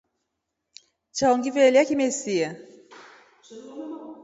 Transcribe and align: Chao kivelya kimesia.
Chao 1.15 1.35
kivelya 1.43 1.81
kimesia. 1.89 2.49